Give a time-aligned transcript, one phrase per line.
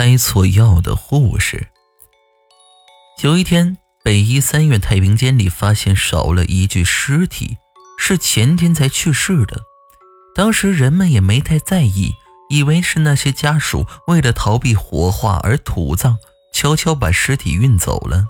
[0.00, 1.68] 开错药的护士。
[3.22, 7.58] 有一天，北医三院太平间里发现少了一具尸体，
[7.98, 9.60] 是前天才去世的。
[10.34, 12.14] 当时人们也没太在意，
[12.48, 16.16] 以为是那些家属为了逃避火化而土葬，
[16.54, 18.24] 悄悄把尸体运走了。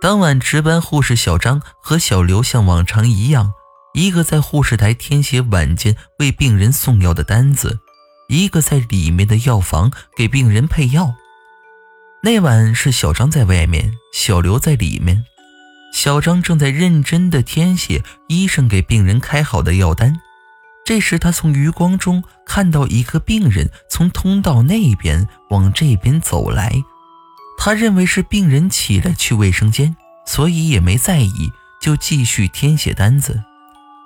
[0.00, 3.52] 当晚值班护士小张和小刘像往常一样，
[3.94, 7.80] 一个在护士台填写晚间为病人送药的单子。
[8.32, 11.14] 一个在里面的药房给病人配药。
[12.22, 15.26] 那晚是小张在外面，小刘在里面。
[15.92, 20.18] 小张正在认真的填写医生给病人开好的药单。
[20.82, 26.72] 这时，他从余光中看到一个病人从通道那边往这边走来。
[27.58, 29.94] 他认为是病人起来去卫生间，
[30.26, 33.42] 所以也没在意，就继续填写单子。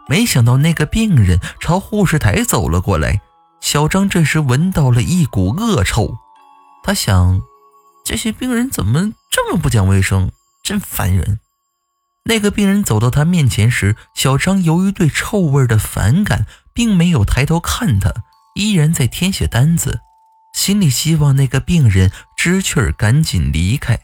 [0.08, 3.20] 没想到那个病人朝护士台走了过来。
[3.66, 6.18] 小张这时闻到了一股恶臭，
[6.84, 7.42] 他想，
[8.04, 10.30] 这些病人怎么这么不讲卫生，
[10.62, 11.40] 真烦人。
[12.26, 18.12] 那个病人走到他面前时，小张由于对臭味的反感，并没有抬头看他，
[18.54, 19.98] 依然在填写单子，
[20.54, 23.98] 心里希望那个病人知趣儿赶紧离开。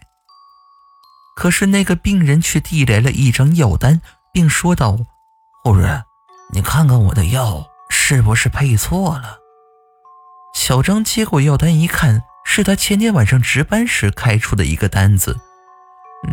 [1.36, 4.02] 可是那个病人却递来了一张药单，
[4.32, 4.98] 并说道
[5.62, 6.02] ：“护士，
[6.52, 9.38] 你看看我的药是不是配错了？”
[10.64, 15.36] 小张接过药单一看，是他前天晚上值班时开出的一个单子。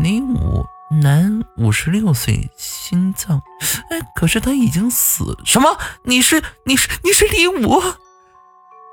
[0.03, 0.63] 李武，
[1.01, 3.41] 男，五十六岁，心脏……
[3.89, 5.35] 哎，可是他已经死。
[5.43, 5.79] 什么？
[6.03, 6.43] 你是？
[6.67, 6.87] 你是？
[7.03, 7.81] 你是李武？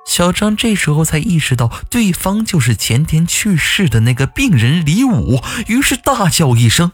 [0.09, 6.93] 小张这时候才意识到，对方就是前天去世的那个病人李武，于是大叫一声。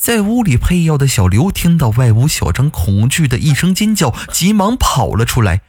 [0.00, 5.62] 在屋里配药的小刘听到外屋小张恐惧的一声尖叫，急忙跑了出来。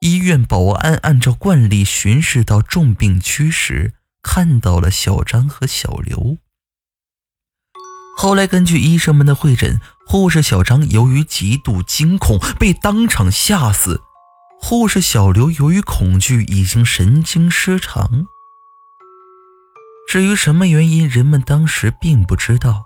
[0.00, 6.38] 医院保安按照惯例巡视到重病区时，看到了小张和小刘。
[8.16, 14.00] 后来根据医生们的会诊，护士小张由于极度惊恐被当场吓死，
[14.60, 18.26] 护士小刘由于恐惧已经神经失常。
[20.08, 22.84] 至于什么原因，人们当时并不知道。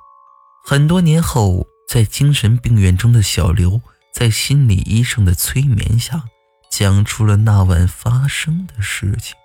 [0.65, 3.81] 很多年后，在精神病院中的小刘，
[4.15, 6.25] 在心理医生的催眠下。
[6.71, 9.37] 讲出了那晚发生的事情。